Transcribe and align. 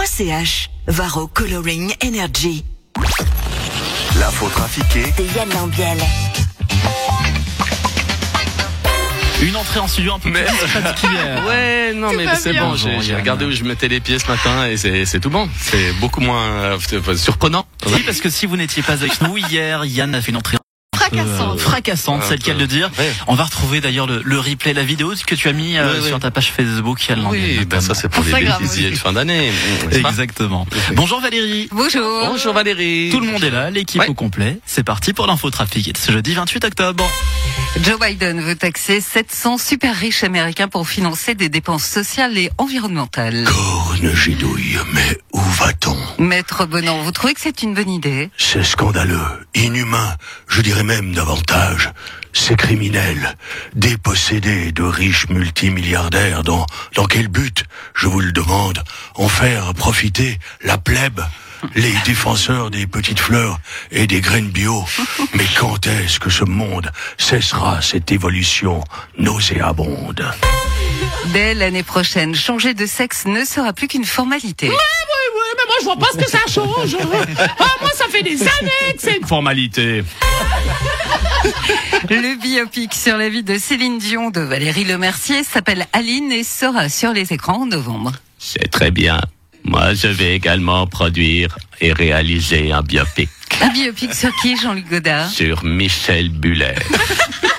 Varro.ch. 0.00 0.70
Varro 0.86 1.26
Coloring 1.26 1.92
Energy. 2.02 2.64
L'info 4.18 4.48
trafiquée 4.48 5.04
De 5.18 5.24
Yann 5.36 5.50
Lambiel. 5.52 5.98
Une 9.42 9.56
entrée 9.56 9.80
en 9.80 9.88
studio 9.88 10.14
un 10.14 10.18
peu 10.18 10.30
Mais- 10.30 10.44
plus 10.44 10.80
particulière. 10.82 11.44
Ouais, 11.46 11.92
non, 11.94 12.12
mais 12.14 12.26
c'est 12.36 12.54
bon. 12.54 12.76
J'ai 12.76 12.92
Bon, 12.94 13.00
j'ai 13.02 13.10
Yann. 13.10 13.20
regardé 13.20 13.44
où 13.44 13.50
je 13.50 13.62
mettais 13.62 13.88
les 13.88 14.00
pieds 14.00 14.18
ce 14.18 14.26
matin 14.26 14.66
et 14.68 14.78
c'est 14.78 15.04
c'est 15.04 15.20
tout 15.20 15.28
bon. 15.30 15.50
C'est 15.60 15.92
beaucoup 16.00 16.20
moins 16.20 16.46
euh, 16.50 16.78
surprenant. 17.16 17.66
Oui, 17.86 18.02
parce 18.06 18.20
que 18.20 18.30
si 18.30 18.46
vous 18.46 18.56
n'étiez 18.56 18.82
pas 18.82 18.92
avec 18.94 19.20
nous 19.20 19.36
hier, 19.36 19.84
Yann 19.84 20.14
a 20.14 20.22
fait 20.22 20.30
une 20.30 20.38
entrée 20.38 20.56
Fracassante. 21.10 21.58
euh, 21.58 21.62
fracassante, 21.62 22.22
c'est 22.28 22.36
le 22.36 22.42
cas 22.42 22.54
de 22.54 22.58
le 22.60 22.66
dire. 22.66 22.90
Ouais. 22.98 23.12
On 23.26 23.34
va 23.34 23.44
retrouver 23.44 23.80
d'ailleurs 23.80 24.06
le, 24.06 24.22
le 24.24 24.38
replay, 24.38 24.72
la 24.72 24.82
vidéo 24.84 25.12
que 25.26 25.34
tu 25.34 25.48
as 25.48 25.52
mis 25.52 25.76
euh, 25.76 26.00
Ouais, 26.00 26.08
sur 26.08 26.18
ta 26.20 26.30
page 26.30 26.52
Facebook, 26.52 27.06
Yann 27.08 27.22
Lambiel, 27.22 27.58
Oui, 27.60 27.64
ben 27.66 27.80
ça 27.80 27.94
c'est 27.94 28.08
pour 28.08 28.22
les 28.24 28.32
aussi. 28.64 28.90
de 28.90 28.96
fin 28.96 29.12
d'année. 29.12 29.50
Exactement. 29.92 30.66
Bonjour 30.94 31.20
Valérie. 31.20 31.68
Bonjour. 31.72 32.26
Bonjour 32.28 32.52
Valérie. 32.54 33.08
Tout 33.10 33.20
le 33.20 33.26
monde 33.26 33.42
est 33.44 33.50
là, 33.50 33.70
l'équipe 33.70 34.00
Ouais. 34.00 34.08
au 34.08 34.14
complet. 34.14 34.58
C'est 34.66 34.84
parti 34.84 35.12
pour 35.12 35.26
l'info 35.26 35.50
trafic 35.50 35.92
ce 35.98 36.12
jeudi 36.12 36.34
28 36.34 36.64
octobre. 36.64 37.04
Joe 37.82 37.98
Biden 38.00 38.40
veut 38.40 38.56
taxer 38.56 39.00
700 39.00 39.58
super 39.58 39.94
riches 39.96 40.24
américains 40.24 40.68
pour 40.68 40.88
financer 40.88 41.34
des 41.34 41.48
dépenses 41.48 41.84
sociales 41.84 42.36
et 42.36 42.50
environnementales. 42.58 43.44
Corne 43.44 44.14
gidouille, 44.14 44.78
mais 44.92 45.18
où 45.32 45.40
va-t-on? 45.40 45.96
Maître 46.18 46.66
Bonan, 46.66 47.02
vous 47.02 47.12
trouvez 47.12 47.34
que 47.34 47.40
c'est 47.40 47.62
une 47.62 47.74
bonne 47.74 47.90
idée? 47.90 48.30
C'est 48.36 48.64
scandaleux, 48.64 49.20
inhumain, 49.54 50.16
je 50.48 50.62
dirais 50.62 50.82
même 50.82 50.99
davantage. 51.08 51.90
C'est 52.32 52.56
criminel, 52.56 53.36
déposséder 53.74 54.70
de 54.72 54.82
riches 54.82 55.28
multimilliardaires 55.28 56.44
dans, 56.44 56.64
dans 56.94 57.06
quel 57.06 57.28
but, 57.28 57.64
je 57.94 58.06
vous 58.06 58.20
le 58.20 58.32
demande, 58.32 58.82
en 59.16 59.28
faire 59.28 59.74
profiter 59.74 60.38
la 60.62 60.78
plèbe, 60.78 61.20
les 61.74 61.92
défenseurs 62.04 62.70
des 62.70 62.86
petites 62.86 63.18
fleurs 63.18 63.58
et 63.90 64.06
des 64.06 64.20
graines 64.20 64.50
bio. 64.50 64.84
Mais 65.34 65.46
quand 65.58 65.86
est-ce 65.86 66.20
que 66.20 66.30
ce 66.30 66.44
monde 66.44 66.90
cessera 67.18 67.82
cette 67.82 68.12
évolution 68.12 68.84
nauséabonde? 69.18 70.24
Dès 71.32 71.54
l'année 71.54 71.82
prochaine, 71.82 72.34
changer 72.34 72.74
de 72.74 72.86
sexe 72.86 73.24
ne 73.26 73.44
sera 73.44 73.72
plus 73.72 73.88
qu'une 73.88 74.04
formalité. 74.04 74.68
Oui, 74.68 74.76
mais 75.56 75.64
moi 75.66 75.76
je 75.80 75.84
vois 75.84 75.96
pas 75.96 76.06
ce 76.12 76.18
que 76.18 76.30
ça 76.30 76.38
change. 76.48 76.96
Ah, 77.58 77.76
moi 77.80 77.90
ça 77.94 78.06
fait 78.22 78.36
des 78.36 78.42
années 78.42 78.94
que 78.94 79.02
c'est 79.02 79.16
une 79.16 79.26
formalité. 79.26 80.02
Le 82.08 82.40
biopic 82.40 82.94
sur 82.94 83.16
la 83.16 83.28
vie 83.28 83.42
de 83.42 83.56
Céline 83.58 83.98
Dion 83.98 84.30
de 84.30 84.40
Valérie 84.40 84.84
Lemercier 84.84 85.44
s'appelle 85.44 85.86
Aline 85.92 86.32
et 86.32 86.44
sera 86.44 86.88
sur 86.88 87.12
les 87.12 87.32
écrans 87.32 87.62
en 87.62 87.66
novembre. 87.66 88.12
C'est 88.38 88.70
très 88.70 88.90
bien. 88.90 89.20
Moi, 89.64 89.94
je 89.94 90.08
vais 90.08 90.34
également 90.34 90.86
produire 90.86 91.58
et 91.80 91.92
réaliser 91.92 92.72
un 92.72 92.82
biopic 92.82 93.28
Un 93.60 93.68
biopic 93.68 94.14
sur 94.14 94.34
qui, 94.36 94.56
Jean-Luc 94.56 94.88
Godard? 94.88 95.28
Sur 95.28 95.64
Michel 95.64 96.30
Buller. 96.30 96.74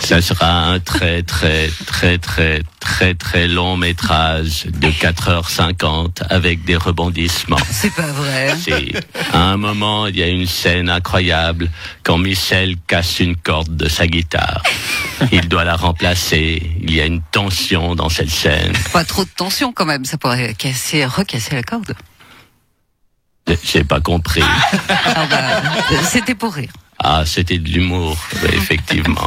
Ça 0.00 0.20
sera 0.22 0.50
un 0.50 0.80
très 0.80 1.22
très 1.22 1.70
très 1.86 2.18
très 2.18 2.62
très 2.80 3.14
très 3.14 3.48
long 3.48 3.76
métrage 3.76 4.66
de 4.66 4.88
4h50 4.88 6.22
avec 6.28 6.64
des 6.64 6.76
rebondissements. 6.76 7.58
C'est 7.70 7.92
pas 7.94 8.06
vrai. 8.06 8.54
Si, 8.56 8.92
à 9.32 9.38
un 9.38 9.56
moment, 9.56 10.06
il 10.06 10.16
y 10.16 10.22
a 10.22 10.28
une 10.28 10.46
scène 10.46 10.88
incroyable 10.88 11.70
quand 12.02 12.18
Michel 12.18 12.76
casse 12.86 13.20
une 13.20 13.36
corde 13.36 13.76
de 13.76 13.88
sa 13.88 14.06
guitare. 14.06 14.62
Il 15.32 15.48
doit 15.48 15.64
la 15.64 15.76
remplacer. 15.76 16.62
Il 16.80 16.94
y 16.94 17.00
a 17.00 17.06
une 17.06 17.22
tension 17.22 17.94
dans 17.94 18.08
cette 18.08 18.30
scène. 18.30 18.72
Pas 18.92 19.04
trop 19.04 19.24
de 19.24 19.30
tension 19.30 19.72
quand 19.72 19.86
même, 19.86 20.04
ça 20.04 20.18
pourrait 20.18 20.54
casser, 20.54 21.04
recasser 21.04 21.54
la 21.54 21.62
corde. 21.62 21.94
J'ai 23.64 23.84
pas 23.84 24.00
compris. 24.00 24.42
Ah 24.88 25.26
bah, 25.30 26.02
C'était 26.02 26.34
pour 26.34 26.54
rire. 26.54 26.70
Ah, 27.00 27.22
c'était 27.24 27.58
de 27.58 27.68
l'humour, 27.68 28.16
effectivement. 28.52 29.26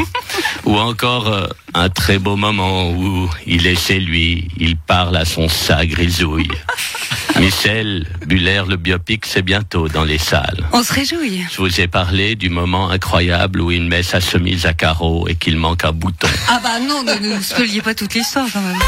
Ou 0.65 0.77
encore 0.77 1.27
euh, 1.27 1.47
un 1.73 1.89
très 1.89 2.19
beau 2.19 2.35
moment 2.35 2.91
où 2.91 3.29
il 3.45 3.65
est 3.65 3.79
chez 3.79 3.99
lui, 3.99 4.49
il 4.57 4.75
parle 4.75 5.15
à 5.15 5.25
son 5.25 5.47
chat 5.47 5.85
grisouille. 5.85 6.51
Michel 7.39 8.05
Buller, 8.25 8.63
le 8.67 8.75
biopic, 8.75 9.25
c'est 9.25 9.41
bientôt 9.41 9.87
dans 9.87 10.03
les 10.03 10.17
salles. 10.17 10.67
On 10.73 10.83
se 10.83 10.93
réjouit. 10.93 11.45
Je 11.51 11.57
vous 11.57 11.79
ai 11.79 11.87
parlé 11.87 12.35
du 12.35 12.49
moment 12.49 12.89
incroyable 12.89 13.61
où 13.61 13.71
il 13.71 13.83
met 13.83 14.03
sa 14.03 14.19
chemise 14.19 14.65
à 14.65 14.73
carreaux 14.73 15.27
et 15.29 15.35
qu'il 15.35 15.57
manque 15.57 15.85
un 15.85 15.93
bouton. 15.93 16.27
Ah 16.49 16.59
bah 16.61 16.79
non, 16.79 17.03
ne 17.03 17.15
nous 17.15 17.41
spoliez 17.41 17.81
pas 17.81 17.95
toute 17.95 18.13
l'histoire 18.13 18.47
quand 18.51 18.61
même. 18.61 18.79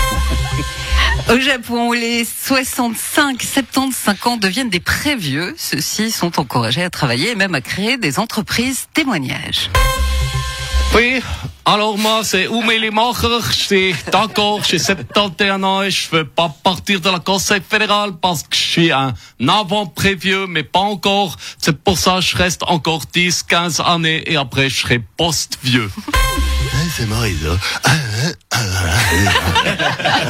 Au 1.30 1.40
Japon, 1.40 1.94
les 1.94 2.26
65-75 2.26 4.28
ans 4.28 4.38
deviennent 4.38 4.70
des 4.70 4.82
prévieux. 4.82 5.56
Ceux-ci 5.58 6.12
sont 6.12 6.40
encouragés 6.40 6.84
à 6.84 6.90
travailler 6.90 7.32
et 7.32 7.36
même 7.36 7.56
à 7.56 7.62
créer 7.62 7.98
des 7.98 8.20
entreprises 8.20 8.73
témoignages. 8.94 9.70
Oui, 10.96 11.24
alors 11.66 11.98
moi 11.98 12.22
c'est 12.24 12.48
Oumeli 12.48 12.92
Macher, 12.92 13.40
j'ai 13.68 13.96
encore, 14.14 14.64
j'ai 14.64 14.78
71 14.78 15.64
ans 15.64 15.82
et 15.82 15.90
je 15.90 16.08
veux 16.12 16.26
pas 16.26 16.54
partir 16.64 17.02
de 17.02 17.10
la 17.10 17.18
Conseil 17.20 17.62
fédéral 17.68 18.12
parce 18.22 18.44
que 18.44 18.56
je 18.56 18.62
suis 18.62 18.92
un 18.92 19.14
avant-prévieux, 19.48 20.46
mais 20.46 20.62
pas 20.62 20.82
encore. 20.82 21.36
C'est 21.58 21.82
pour 21.84 21.98
ça 21.98 22.16
que 22.18 22.22
je 22.22 22.38
reste 22.38 22.62
encore 22.68 23.02
10, 23.12 23.42
15 23.44 23.82
années 23.84 24.24
et 24.32 24.36
après 24.38 24.70
je 24.70 24.82
serai 24.82 25.00
post-vieux. 25.00 25.90
c'est 26.96 27.04
hein. 27.04 27.58
Ah, 27.84 27.90
ah, 28.52 28.60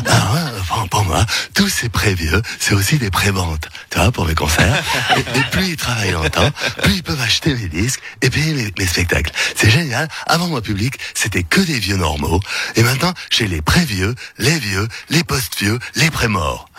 ah, 0.08 0.86
pour- 0.90 1.04
moi, 1.04 1.25
tous 1.54 1.68
ces 1.68 1.90
prévieux, 1.90 2.42
c'est 2.60 2.74
aussi 2.74 2.98
des 2.98 3.10
préventes. 3.10 3.68
Tu 3.90 3.98
vois, 4.00 4.12
pour 4.12 4.25
mes 4.25 4.36
concerts. 4.36 4.81
Et, 5.18 5.20
et 5.20 5.44
ils 5.73 5.78
travaillent 5.78 6.11
longtemps, 6.11 6.50
plus 6.84 6.95
ils 6.95 7.03
peuvent 7.03 7.22
acheter 7.22 7.53
mes 7.56 7.67
disques 7.67 8.01
et 8.22 8.29
payer 8.29 8.53
mes, 8.53 8.72
mes 8.78 8.88
spectacles. 8.88 9.31
C'est 9.56 9.69
génial. 9.69 10.07
Avant, 10.28 10.47
mon 10.47 10.61
public, 10.61 10.95
c'était 11.13 11.44
que 11.44 11.61
des 11.61 11.79
vieux 11.79 11.97
normaux. 11.97 12.39
Et 12.75 12.84
maintenant, 12.84 13.13
j'ai 13.29 13.47
les 13.47 13.61
prévieux, 13.61 14.16
les 14.38 14.57
vieux, 14.59 14.88
les 15.09 15.23
post-vieux, 15.23 15.79
les 15.95 16.09
pré-morts. 16.09 16.69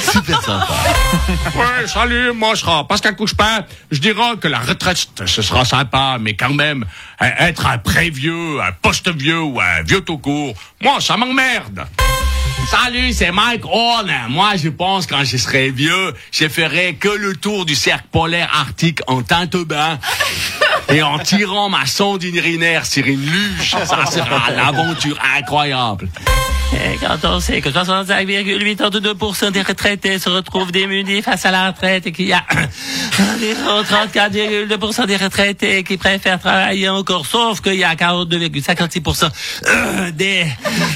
Super 0.00 0.42
sympa. 0.42 0.68
Ouais, 1.54 1.86
salut, 1.86 2.32
moi 2.32 2.54
je 2.54 2.60
serai 2.60 2.84
Pascal 2.88 3.16
Couchepin. 3.16 3.64
Je 3.90 3.98
dirais 3.98 4.36
que 4.40 4.48
la 4.48 4.58
retraite, 4.58 5.06
ce 5.26 5.42
sera 5.42 5.64
sympa, 5.64 6.16
mais 6.20 6.34
quand 6.34 6.52
même, 6.52 6.84
euh, 7.22 7.26
être 7.38 7.66
un 7.66 7.78
pré-vieux, 7.78 8.60
un 8.60 8.72
post-vieux 8.72 9.40
ou 9.40 9.60
un 9.60 9.82
vieux 9.82 10.00
tout 10.00 10.18
court, 10.18 10.54
moi 10.80 11.00
ça 11.00 11.16
m'emmerde. 11.16 11.86
Salut, 12.70 13.12
c'est 13.12 13.30
Mike 13.30 13.64
Horn. 13.64 14.10
Moi, 14.30 14.56
je 14.56 14.68
pense 14.68 15.06
quand 15.06 15.24
je 15.24 15.36
serai 15.36 15.70
vieux, 15.70 16.14
je 16.32 16.48
ferai 16.48 16.94
que 16.94 17.08
le 17.08 17.34
tour 17.36 17.64
du 17.64 17.74
cercle 17.74 18.06
polaire 18.10 18.48
arctique 18.52 19.00
en 19.06 19.22
teinte-bain. 19.22 19.98
Et 20.88 21.02
en 21.02 21.18
tirant 21.18 21.68
ma 21.68 21.86
sonde 21.86 22.22
urinaire 22.24 22.86
sur 22.86 23.06
une 23.06 23.24
luge, 23.24 23.70
ça 23.70 24.06
sera 24.06 24.50
l'aventure 24.56 25.18
incroyable. 25.36 26.08
Et 26.72 26.96
quand 26.98 27.18
on 27.24 27.38
sait 27.40 27.60
que 27.60 27.68
65,82% 27.68 29.52
des 29.52 29.62
retraités 29.62 30.18
se 30.18 30.28
retrouvent 30.28 30.72
démunis 30.72 31.22
face 31.22 31.46
à 31.46 31.50
la 31.52 31.68
retraite 31.68 32.06
et 32.06 32.12
qu'il 32.12 32.26
y 32.26 32.32
a 32.32 32.42
environ 33.34 33.82
34,2% 33.82 35.06
des 35.06 35.16
retraités 35.16 35.84
qui 35.84 35.96
préfèrent 35.96 36.40
travailler 36.40 36.88
encore, 36.88 37.26
sauf 37.26 37.60
qu'il 37.60 37.74
y 37.74 37.84
a 37.84 37.94
42,56% 37.94 39.28
euh, 39.66 40.10
des 40.10 40.46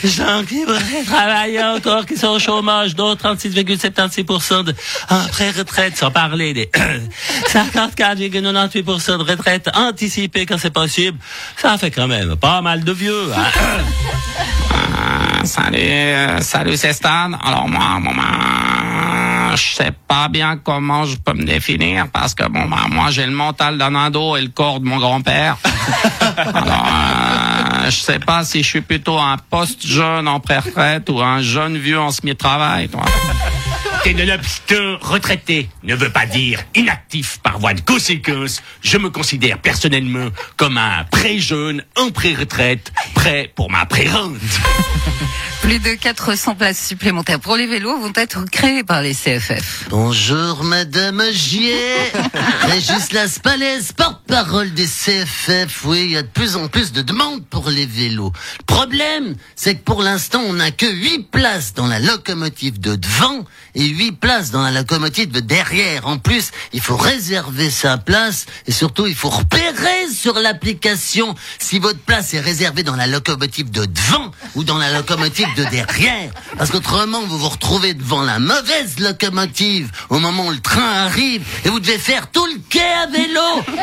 gens 0.05 0.43
qui 0.47 0.61
voudraient 0.65 1.05
travailler 1.07 1.63
encore, 1.63 2.07
qui 2.07 2.17
sont 2.17 2.29
au 2.29 2.39
chômage, 2.41 2.97
dont 2.97 3.15
36,76% 3.15 4.65
de 4.65 4.75
en 5.11 5.25
pré-retraite, 5.29 5.97
sans 5.97 6.11
parler 6.11 6.55
des 6.55 6.67
54,98% 7.53 9.19
de 9.19 9.23
retraite 9.31 9.69
anticipée 9.75 10.45
quand 10.45 10.59
c'est 10.59 10.73
possible. 10.73 11.19
Ça 11.57 11.79
fait 11.79 11.91
quand 11.93 12.09
même 12.09 12.35
pas 12.37 12.61
mal 12.63 12.83
de 12.83 12.93
vieux. 12.93 13.33
hein. 13.37 13.45
Salut, 15.69 15.83
euh, 15.83 16.41
salut, 16.41 16.77
c'est 16.79 16.95
Stan. 16.95 17.33
Alors 17.45 17.69
moi, 17.69 17.99
bon, 18.01 18.15
ben, 18.15 19.55
je 19.55 19.75
sais 19.75 19.93
pas 20.07 20.29
bien 20.29 20.57
comment 20.57 21.05
je 21.05 21.19
peux 21.19 21.35
me 21.35 21.45
définir 21.45 22.09
parce 22.11 22.35
que 22.35 22.45
bon, 22.49 22.65
ben, 22.65 22.89
moi 22.91 23.11
j'ai 23.11 23.27
le 23.27 23.33
mental 23.33 23.77
d'un 23.77 23.95
ado 23.95 24.39
et 24.39 24.41
le 24.41 24.49
corps 24.49 24.81
de 24.81 24.87
mon 24.87 24.97
grand-père. 24.97 25.59
Alors, 26.39 26.87
euh, 26.87 27.91
je 27.91 27.97
sais 27.97 28.19
pas 28.19 28.45
si 28.45 28.63
je 28.63 28.67
suis 28.67 28.81
plutôt 28.81 29.19
un 29.19 29.37
post-jeune 29.51 30.27
en 30.27 30.41
pré-retraite 30.41 31.11
ou 31.11 31.21
un 31.21 31.43
jeune 31.43 31.77
vieux 31.77 32.01
en 32.01 32.13
semi-travail. 32.13 32.89
toi. 32.89 33.03
Ténélopste 34.05 34.75
retraité 35.01 35.69
ne 35.83 35.95
veut 35.95 36.11
pas 36.11 36.27
dire 36.27 36.61
inactif 36.75 37.39
par 37.39 37.59
voie 37.59 37.75
de 37.75 37.81
conséquence. 37.81 38.63
Je 38.83 38.97
me 38.97 39.11
considère 39.11 39.59
personnellement 39.59 40.29
comme 40.57 40.79
un 40.79 41.05
pré-jeune 41.11 41.85
en 41.97 42.11
pré-retraite, 42.11 42.93
prêt 43.15 43.53
pour 43.55 43.71
ma 43.71 43.87
pré-rente. 43.87 44.37
Plus 45.63 45.81
de 45.81 45.95
400 45.95 46.55
places 46.55 46.87
supplémentaires 46.87 47.41
pour 47.41 47.57
les 47.57 47.67
vélos 47.67 47.99
vont 47.99 48.13
être 48.15 48.43
créées 48.51 48.85
par 48.85 49.03
les 49.03 49.13
CFF. 49.13 49.87
Bonjour 49.91 50.65
Madame 50.65 51.23
Gier, 51.33 51.97
Régis 52.63 53.13
Laspalès, 53.13 53.93
porte-parole 53.93 54.73
des 54.73 54.87
CFF. 54.87 55.85
Oui, 55.85 56.05
il 56.05 56.11
y 56.13 56.17
a 56.17 56.23
de 56.23 56.29
plus 56.29 56.57
en 56.57 56.69
plus 56.69 56.93
de 56.93 57.03
demandes 57.03 57.45
pour 57.49 57.69
les 57.69 57.87
vélos. 57.87 58.33
Le 58.61 58.65
problème, 58.65 59.35
c'est 59.57 59.75
que 59.75 59.83
pour 59.83 60.03
l'instant, 60.03 60.41
on 60.47 60.55
n'a 60.55 60.71
que 60.71 60.91
8 60.91 61.31
places 61.31 61.75
dans 61.75 61.87
la 61.87 61.99
locomotive 61.99 62.81
de 62.81 62.95
devant 62.95 63.45
et 63.75 63.88
huit 63.89 64.13
places 64.13 64.51
dans 64.51 64.63
la 64.63 64.71
locomotive 64.71 65.31
de 65.31 65.41
derrière. 65.41 66.07
En 66.07 66.19
plus, 66.19 66.51
il 66.73 66.81
faut 66.81 66.97
réserver 66.97 67.71
sa 67.71 67.99
place 67.99 68.47
et 68.67 68.73
surtout, 68.73 69.07
il 69.07 69.15
faut 69.15 69.29
repérer 69.29 70.09
sur 70.13 70.39
l'application 70.39 71.35
si 71.59 71.79
votre 71.79 71.99
place 71.99 72.35
est 72.35 72.41
réservée 72.41 72.83
dans 72.83 72.97
la 72.97 73.07
locomotive 73.07 73.71
de 73.71 73.85
devant 73.85 74.31
ou 74.55 74.65
dans 74.65 74.79
la 74.79 74.93
locomotive 74.93 75.49
de 75.57 75.65
derrière. 75.65 76.31
Parce 76.57 76.71
qu'autrement, 76.71 77.21
vous 77.23 77.39
vous 77.39 77.49
retrouvez 77.49 77.95
devant 77.95 78.23
la 78.23 78.39
mauvaise 78.39 78.99
locomotive 78.99 79.91
au 80.09 80.19
moment 80.19 80.47
où 80.47 80.51
le 80.51 80.61
train 80.61 81.07
arrive 81.07 81.43
et 81.65 81.69
vous 81.69 81.81
devez 81.81 81.99
faire 81.99 82.31
tout 82.31 82.47
le 82.47 82.61
quai 82.69 82.81
à 82.81 83.07
vélo 83.07 83.41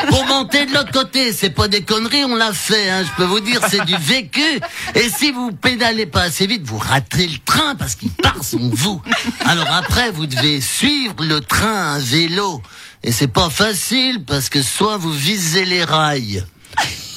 pour 0.10 0.26
monter 0.26 0.66
de 0.66 0.74
l'autre 0.74 0.92
côté. 0.92 1.34
C'est 1.34 1.50
pas 1.50 1.68
des 1.68 1.82
conneries, 1.82 2.26
on 2.26 2.36
l'a 2.36 2.54
fait, 2.54 2.90
hein. 2.90 3.04
je 3.04 3.12
peux 3.18 3.24
vous 3.24 3.40
dire, 3.40 3.62
c'est 3.70 3.86
du 3.86 3.96
vécu. 3.98 4.60
Et 4.96 5.10
si 5.10 5.32
vous 5.32 5.52
pédalez 5.52 6.06
pas 6.06 6.24
assez 6.24 6.48
vite, 6.48 6.64
vous 6.66 6.78
ratez 6.78 7.28
le 7.28 7.38
train 7.44 7.76
parce 7.76 7.96
qu'il 7.96 8.12
part 8.12 8.44
sans 8.44 8.70
vous. 8.72 9.02
Alors 9.46 9.72
après, 9.72 9.95
vous 10.14 10.28
devez 10.28 10.62
suivre 10.62 11.16
le 11.24 11.42
train 11.42 11.94
à 11.94 12.00
vélo. 12.00 12.62
Et 13.04 13.12
c'est 13.12 13.28
pas 13.28 13.50
facile 13.50 14.24
parce 14.26 14.50
que 14.50 14.62
soit 14.62 14.98
vous 14.98 15.12
visez 15.12 15.66
les 15.66 15.84
rails 15.84 16.44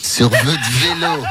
sur 0.02 0.28
votre 0.28 0.44
vélo. 0.44 1.22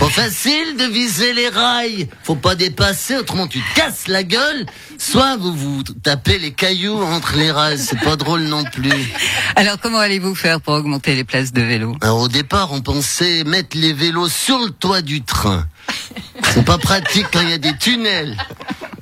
Pas 0.00 0.08
facile 0.08 0.76
de 0.76 0.84
viser 0.84 1.32
les 1.32 1.48
rails. 1.48 2.08
Faut 2.24 2.34
pas 2.34 2.54
dépasser, 2.54 3.16
autrement 3.16 3.46
tu 3.46 3.60
te 3.60 3.74
casses 3.74 4.08
la 4.08 4.24
gueule. 4.24 4.66
Soit 4.98 5.36
vous 5.36 5.54
vous 5.54 5.82
tapez 6.02 6.38
les 6.38 6.52
cailloux 6.52 7.00
entre 7.02 7.36
les 7.36 7.50
rails. 7.50 7.78
C'est 7.78 8.00
pas 8.00 8.16
drôle 8.16 8.42
non 8.42 8.64
plus. 8.64 8.90
Alors 9.56 9.78
comment 9.80 9.98
allez-vous 9.98 10.34
faire 10.34 10.60
pour 10.60 10.74
augmenter 10.74 11.14
les 11.14 11.24
places 11.24 11.52
de 11.52 11.62
vélo? 11.62 11.96
Alors 12.00 12.20
au 12.20 12.28
départ, 12.28 12.72
on 12.72 12.80
pensait 12.80 13.44
mettre 13.44 13.76
les 13.76 13.92
vélos 13.92 14.28
sur 14.28 14.58
le 14.58 14.70
toit 14.70 15.02
du 15.02 15.22
train. 15.22 15.66
C'est 16.52 16.64
pas 16.64 16.78
pratique 16.78 17.26
quand 17.32 17.40
il 17.40 17.50
y 17.50 17.54
a 17.54 17.58
des 17.58 17.76
tunnels. 17.76 18.36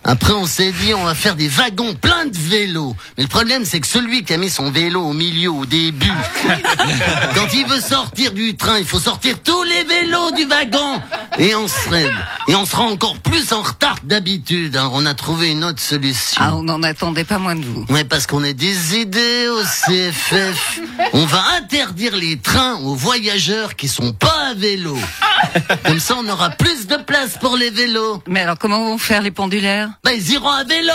Après, 0.04 0.32
on 0.32 0.46
s'est 0.46 0.72
dit, 0.72 0.94
on 0.94 1.04
va 1.04 1.14
faire 1.14 1.36
des 1.36 1.48
wagons 1.48 1.94
pleins 1.94 2.26
de 2.26 2.36
vélos. 2.36 2.96
Mais 3.16 3.22
le 3.22 3.28
problème, 3.28 3.64
c'est 3.64 3.78
que 3.80 3.86
celui 3.86 4.24
qui 4.24 4.32
a 4.32 4.36
mis 4.36 4.50
son 4.50 4.70
vélo 4.70 5.00
au 5.00 5.12
milieu, 5.12 5.50
au 5.50 5.64
début, 5.64 6.10
quand 7.34 7.46
il 7.54 7.66
veut 7.66 7.80
sortir 7.80 8.32
du 8.32 8.56
train, 8.56 8.78
il 8.78 8.84
faut 8.84 8.98
sortir 8.98 9.36
tous 9.42 9.62
les 9.62 9.84
vélos 9.84 10.32
du 10.32 10.44
wagon. 10.44 11.00
Et 11.38 11.54
on 11.54 11.68
serait, 11.68 12.10
et 12.48 12.54
on 12.56 12.66
sera 12.66 12.82
encore 12.82 13.16
plus 13.18 13.52
en 13.52 13.62
retard 13.62 14.00
que 14.00 14.06
d'habitude. 14.06 14.76
Alors, 14.76 14.92
on 14.94 15.06
a 15.06 15.14
trouvé 15.14 15.50
une 15.50 15.64
autre 15.64 15.80
solution. 15.80 16.42
Ah, 16.44 16.56
on 16.56 16.64
n'en 16.64 16.82
attendait 16.82 17.24
pas 17.24 17.38
moins 17.38 17.54
de 17.54 17.64
vous. 17.64 17.86
Ouais, 17.88 18.04
parce 18.04 18.26
qu'on 18.26 18.42
a 18.42 18.52
des 18.52 18.96
idées 18.98 19.48
au 19.48 19.62
CFF. 19.62 20.80
On 21.12 21.24
va 21.26 21.42
interdire 21.58 22.16
les 22.16 22.38
trains 22.38 22.74
aux 22.76 22.96
voyageurs 22.96 23.76
qui 23.76 23.86
sont 23.86 24.12
pas 24.12 24.50
à 24.50 24.54
vélo. 24.54 24.98
Comme 25.86 26.00
ça, 26.00 26.16
on 26.18 26.28
aura 26.28 26.50
plus 26.50 26.86
de 26.86 26.96
place 26.96 27.38
pour 27.38 27.56
les 27.56 27.70
vélos. 27.70 28.22
Mais 28.26 28.40
alors 28.40 28.58
comment 28.58 28.84
vont 28.84 28.98
faire 28.98 29.22
les 29.22 29.30
pendulaires? 29.30 29.91
Bah, 30.04 30.12
ils 30.12 30.30
iront 30.32 30.50
à 30.50 30.64
vélo 30.64 30.92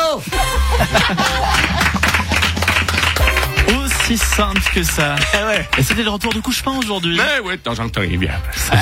Aussi 3.84 4.18
simple 4.18 4.62
que 4.74 4.84
ça. 4.84 5.16
Eh 5.34 5.80
Et 5.80 5.84
c'était 5.84 6.04
le 6.04 6.10
retour 6.10 6.34
de 6.34 6.40
couche-pain 6.40 6.72
aujourd'hui. 6.78 7.18
Mais 7.18 7.40
oui, 7.44 7.54
de 7.54 7.62
temps 7.62 7.78
en 7.80 7.90
temps, 7.90 8.02
il 8.02 8.18
vient. 8.18 8.32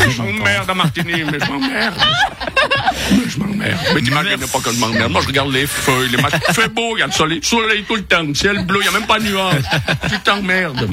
Je 0.09 0.21
m'emmerde 0.21 0.69
à 0.69 0.73
Martini, 0.75 1.23
mais 1.23 1.39
je 1.39 1.51
m'emmerde. 1.51 1.95
Je 3.27 3.37
m'emmerde. 3.39 3.77
Mais 3.93 4.01
t'imagines 4.01 4.47
pas 4.47 4.59
que 4.59 4.71
je 4.71 4.79
m'emmerde. 4.79 5.11
Moi, 5.11 5.21
je 5.21 5.27
regarde 5.27 5.51
les 5.51 5.67
feuilles, 5.67 6.09
les 6.09 6.17
matchs. 6.17 6.33
Il 6.49 6.53
fait 6.55 6.67
beau, 6.69 6.95
il 6.97 7.01
y 7.01 7.03
a 7.03 7.05
le 7.07 7.11
soleil, 7.11 7.39
soleil 7.43 7.83
tout 7.83 7.95
le 7.95 8.03
temps, 8.03 8.33
ciel 8.33 8.65
bleu, 8.65 8.79
il 8.81 8.83
n'y 8.83 8.87
a 8.95 8.99
même 8.99 9.07
pas 9.07 9.19
de 9.19 9.25
nuages. 9.25 9.63
Tu 10.09 10.19
t'emmerdes. 10.19 10.89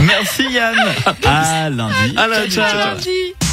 Merci 0.00 0.50
Yann. 0.50 0.76
À 1.24 1.70
lundi. 1.70 2.14
À 2.16 2.26
lundi. 2.26 2.54
Ciao, 2.54 2.68
ciao. 2.70 3.43